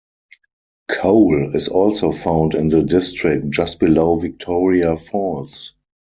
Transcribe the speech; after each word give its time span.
Coal 0.89 1.55
is 1.55 1.67
also 1.67 2.11
found 2.11 2.55
in 2.55 2.69
the 2.69 2.81
district 2.83 3.51
just 3.51 3.79
below 3.79 4.15
Victoria 4.17 4.97
Falls. 4.97 5.75